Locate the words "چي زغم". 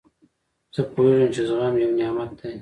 1.33-1.75